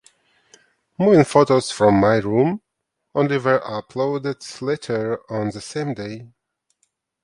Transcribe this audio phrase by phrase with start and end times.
[0.97, 2.63] Moving photos for "My Room"
[3.13, 6.27] only were uploaded later on the same day.